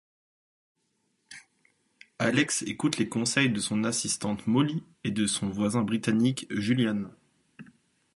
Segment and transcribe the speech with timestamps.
[2.17, 7.05] Alex écoute les conseils de son assistante Molly et de son voisin britannique Julian.